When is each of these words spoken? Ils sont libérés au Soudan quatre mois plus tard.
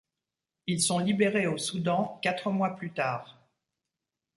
Ils 0.65 0.81
sont 0.81 0.97
libérés 0.97 1.45
au 1.45 1.59
Soudan 1.59 2.17
quatre 2.23 2.49
mois 2.49 2.75
plus 2.75 2.91
tard. 2.91 3.37